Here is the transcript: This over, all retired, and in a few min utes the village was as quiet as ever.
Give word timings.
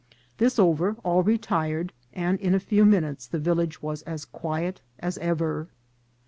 This 0.39 0.57
over, 0.57 0.95
all 1.03 1.21
retired, 1.21 1.93
and 2.11 2.39
in 2.39 2.55
a 2.55 2.59
few 2.59 2.85
min 2.85 3.03
utes 3.03 3.27
the 3.27 3.37
village 3.37 3.83
was 3.83 4.01
as 4.01 4.25
quiet 4.25 4.81
as 4.97 5.19
ever. 5.19 5.67